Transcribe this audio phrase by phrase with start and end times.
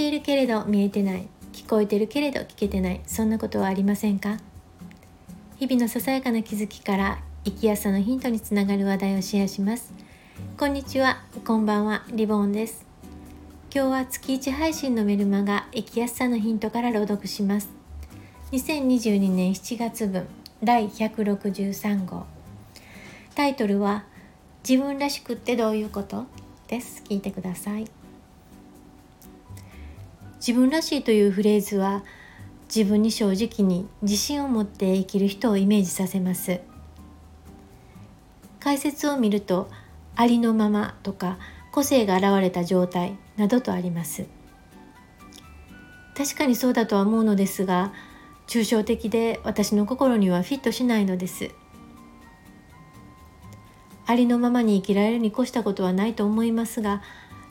[0.00, 1.28] ているけれど見えてない。
[1.52, 3.02] 聞こえてるけれど聞けてない。
[3.06, 4.38] そんなことはありませんか？
[5.58, 9.92] 日々のささやかな気づきから生きやすさのヒントにつながる話題をシェアします。
[10.56, 11.22] こんにちは。
[11.44, 12.02] こんばんは。
[12.12, 12.86] リボンです。
[13.74, 17.68] 今日は月1配信のメルマガ生きやすさのヒントから朗読します。
[18.52, 20.26] 2022年7月分
[20.64, 22.24] 第163号。
[23.34, 24.04] タイトルは
[24.66, 26.24] 自分らしくってどういうこと？
[26.68, 27.02] です。
[27.06, 27.84] 聞いてください。
[30.40, 32.02] 自分らしいというフレーズは
[32.74, 36.60] 自分に正直に自信を持って生きる人をイメージさせます。
[38.58, 39.68] 解説を見ると
[40.16, 41.38] ありのままとか
[41.72, 44.26] 個性が現れた状態などとあります。
[46.16, 47.92] 確かにそうだとは思うのですが
[48.46, 51.50] 抽象的で私の心にはフィットしないのです。
[54.06, 57.02] ありのままに生きられるに越したことはないと思いますが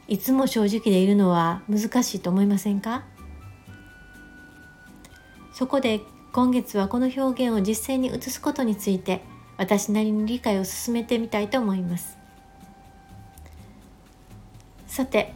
[0.09, 3.04] いつも正直でいるのは難しいと思いませんか？
[5.54, 6.01] そこで
[6.32, 9.21] 今月はこの表現を実践に移すことについて
[9.57, 12.18] 私なりに理解を進めてみたいと思います。
[14.88, 15.32] さて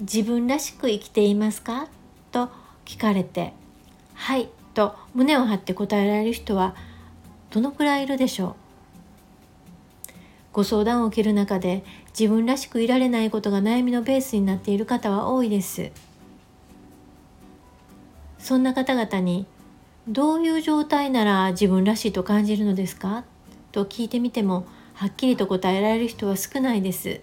[0.00, 1.88] 自分らしく生きていますか？
[2.32, 2.48] と
[2.86, 3.52] 聞かれて
[4.14, 6.74] はいと胸を張って答えられる人は
[7.50, 8.63] どのくらいいるでしょう？
[10.54, 11.84] ご相談を受ける中で
[12.18, 15.90] 自分らしくいられないことが悩みのベースになっている方は多いです。
[18.38, 19.46] そんな方々に
[20.06, 23.24] どういう状態なら自分らしいと感じるのですか？
[23.72, 27.20] と聞いてみてもはっきりと答えられる人は少ないです。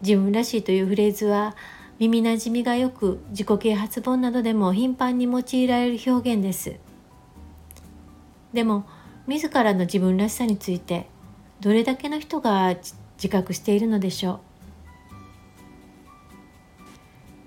[0.00, 1.56] 自分らしいというフレーズは
[1.98, 6.76] 耳なじみがよく自己啓発本などでも頻繁に用いられる表現です。
[8.54, 8.86] でも
[9.26, 11.08] 自らの自分らしさについて
[11.60, 12.74] どれだけの人が
[13.16, 14.40] 自覚しているのでしょう。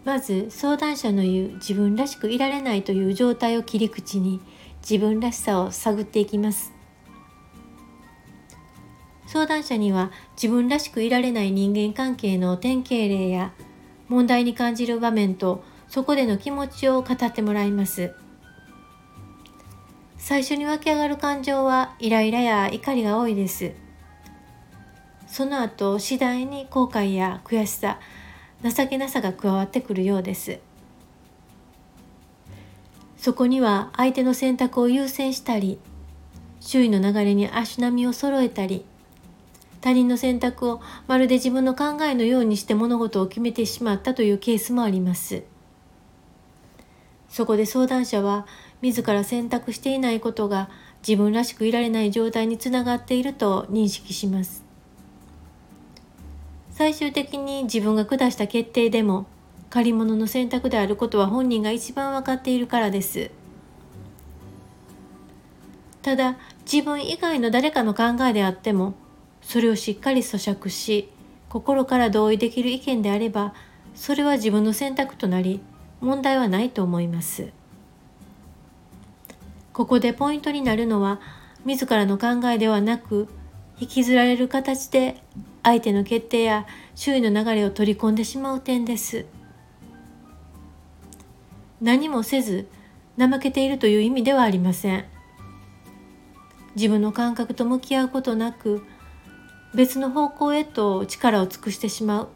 [0.05, 4.41] まず相談者の言う自分らしくいられないという状態を切り口に
[4.81, 6.73] 自分らしさを探っていきます。
[9.27, 13.53] 相談者には自分らしくいられない人間関係の典型例や
[14.07, 18.15] 問題に感じる場面とそこでの気持ちを語ってもらいます。
[20.19, 23.71] 最初に湧き上がる感情はイライラや怒りが多いです。
[25.27, 27.99] その後次第に後悔や悔しさ
[28.63, 30.59] 情けなさが加わってくるようです。
[33.17, 35.79] そこには相手の選択を優先したり
[36.59, 38.85] 周囲の流れに足並みを揃えたり
[39.81, 45.43] 他人の選択をまるで自分の考えのようにして物事を決めてしまったというケースもあります。
[47.29, 48.47] そこで相談者は
[48.81, 50.69] 自ら選択していないことが
[51.07, 54.63] 自分らしくいられない状態につながっていると認識します。
[56.71, 59.25] 最終的に自分が下した決定でも
[59.69, 63.31] 借り物の選択であることは本人が一番分かっているからです。
[66.01, 66.37] ただ
[66.71, 68.93] 自分以外の誰かの考えであっても
[69.41, 71.09] それをしっかり咀嚼し
[71.49, 73.53] 心から同意できる意見であれば
[73.95, 75.61] それは自分の選択となり
[75.99, 77.58] 問題はないと思います。
[79.79, 81.21] ここでポイントになるのは
[81.63, 83.29] 自らの考えではなく
[83.79, 85.23] 引きずられる形で
[85.63, 89.25] 相手の決定や周囲の流れを取り込んでしまう点です。
[91.79, 92.67] 何もせず
[93.17, 95.05] 怠けているという意味ではありません。
[96.75, 98.83] 自分の感覚と向き合うことなく
[99.73, 102.27] 別の方向へと力を尽くしてしまう。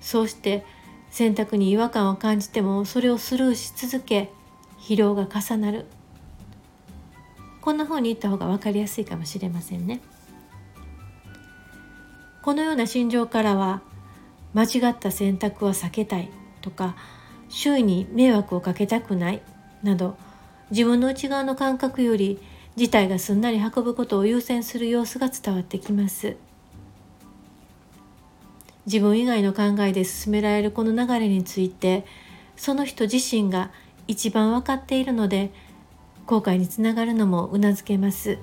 [0.00, 0.64] そうして
[1.10, 4.30] 選択に違和感を感じてもそれをスルーし続け
[4.78, 5.86] 疲労が重なる。
[7.60, 10.00] こんな風に言った方が分かりやすいかもしれませんね。
[12.42, 13.82] このような心情からは
[14.54, 16.30] 間違った選択は避けたい
[16.62, 16.96] とか
[17.48, 19.42] 周囲に迷惑をかけたくない
[19.82, 20.16] など
[20.70, 22.38] 自分の内側の感覚より
[22.76, 26.36] 事態がすんなり運ぶことを優先する様子が伝わってきます。
[28.86, 32.06] 自分以外の考えで進められるこの流れについて
[32.56, 33.70] その人自身が
[34.08, 35.52] 一番分かっているので
[36.30, 38.38] 後悔につながるのもうなずけます。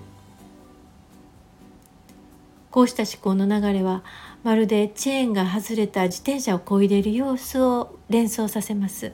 [2.70, 4.04] こうした思考の流れは
[4.44, 9.14] まるでチェーンが外れた自転車をこいでいる様子を連想させます。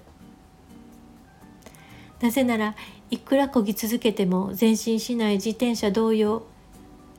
[2.19, 2.75] なぜなら
[3.11, 6.41] いくら漕ぎ続けても前進しない自転車同様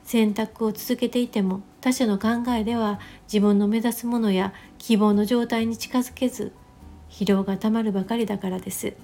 [0.03, 2.99] 選択を続けていても他者の考えでは
[3.33, 6.51] 自分の目指すものや希望の状態に近づけず
[7.09, 8.95] 疲労がたまるばかりだからです。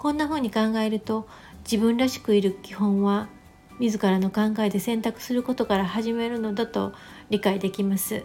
[0.00, 1.28] こんなふうに考えると
[1.70, 3.28] 自分らしくいる基本は
[3.80, 6.94] 自らの考えで選択することから始めるのだと
[7.28, 8.24] 理解できます。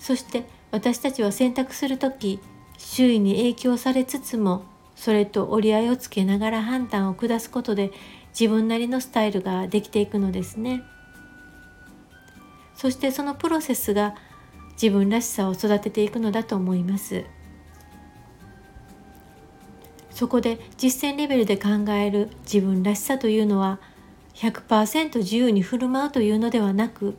[0.00, 2.40] そして私たちは選択する時
[2.76, 4.64] 周囲に影響されつつも
[4.96, 7.92] それと折り合いをつけながら判断を下すことで
[8.36, 10.82] 自分なりのスタイルができていくのですね。
[12.74, 14.16] そしてそのプロセスが
[14.72, 17.24] 自分らしさを育てていくのだと思います。
[20.20, 23.78] そこで実践レベルで考える自分らしさというのは
[24.34, 27.16] 100%自由に振る舞うというのではなく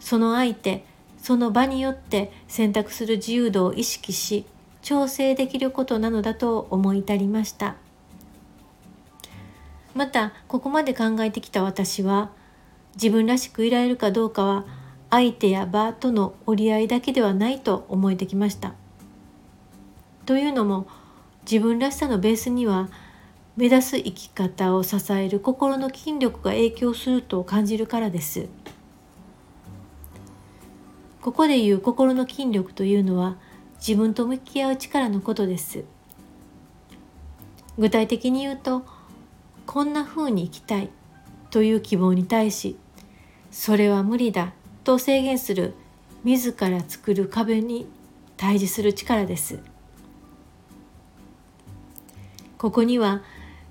[0.00, 0.86] その相手
[1.18, 4.46] その場によって選択する自由度を意識し
[4.80, 7.76] 調整できることなのだと思い至りました。
[9.94, 12.30] またここまで考えてきた私は
[12.94, 14.64] 自分らしくいられるかどうかは
[15.10, 18.72] 相手や場との折り合いだけではないと思えてきました。
[20.24, 20.86] というのも
[21.50, 22.88] 自分らしさのベースには
[23.56, 28.48] 目指す生き方を支える心の筋力が影響すると感じるからです。
[31.20, 33.36] ここでいう心の筋力というのは
[33.76, 35.84] 自分と向き合う力のことです。
[37.78, 38.84] 具体的に言うと
[39.66, 40.90] こんな風に生きたい
[41.50, 42.76] という希望に対し
[43.50, 44.52] それは無理だ
[44.84, 45.74] と制限する
[46.24, 47.86] 自ら作る壁に
[48.36, 49.73] 対峙する力です。
[52.58, 53.22] ここには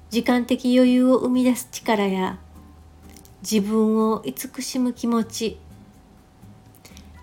[0.09, 2.37] 時間的余裕を生み出す力や
[3.41, 5.59] 自分を慈しむ気持ち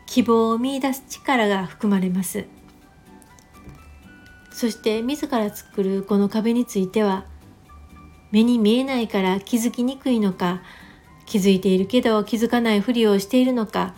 [0.06, 2.44] 希望を見いだす力が含まれます。
[4.50, 7.24] そして自ら作るこの壁については
[8.32, 10.62] 目に見えないから気づきにくいのか
[11.26, 13.94] 気づいているけど気づかないふりをしているのか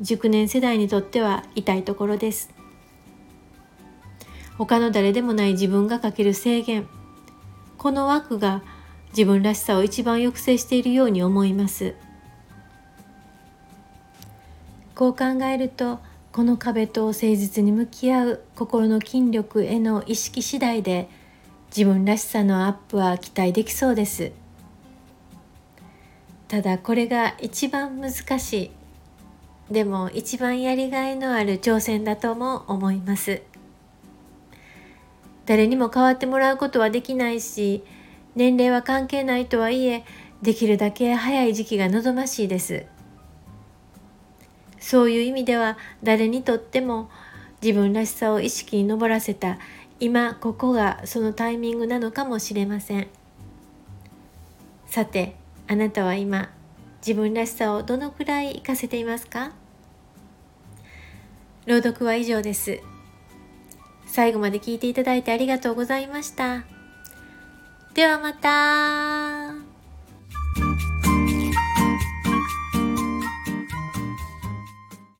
[0.00, 2.53] 熟年世代にとっては痛いところです。
[4.56, 6.86] 他の誰でもない自分がかける制限。
[7.76, 8.62] この枠が
[9.10, 11.94] 自分らしさを一番抑制しているように思います。
[14.94, 15.98] こう考えると
[16.32, 21.08] この壁と誠実に向き合う心の筋力への意識次第で
[21.76, 24.32] 自分らしさのアップは期待できそうです。
[26.46, 28.70] ただこれが一番難しい。
[29.72, 33.42] でも一番やりがいのある挑戦だとも思います。
[35.46, 37.84] 誰にも変わってもらうことはできないし
[38.34, 40.04] 年齢は関係ないとはいえ
[40.42, 42.86] できるだけ早い時期が望ましいです。
[44.80, 47.08] そういう意味では誰にとっても
[47.62, 49.58] 自分らしさを意識に上らせた
[50.00, 53.06] 今ここがそのタイミングなのかもしれません。
[54.86, 55.36] さて
[55.66, 56.50] あなたは今
[56.98, 59.52] 自分らしさをどのくらい活かせていますか？
[61.66, 62.80] 朗読は以上です。
[64.14, 66.62] 最後まで聞いていただいてありがとうございました。
[67.94, 69.53] ではまた